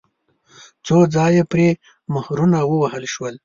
څو 0.85 0.97
ځایه 1.15 1.43
پرې 1.51 1.67
مهرونه 2.13 2.59
ووهل 2.65 3.03
شول. 3.13 3.35